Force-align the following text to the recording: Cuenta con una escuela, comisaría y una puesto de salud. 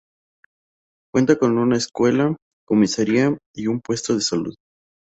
Cuenta 1.13 1.37
con 1.37 1.59
una 1.59 1.77
escuela, 1.77 2.35
comisaría 2.65 3.37
y 3.53 3.67
una 3.67 3.81
puesto 3.85 4.15
de 4.15 4.21
salud. 4.21 4.55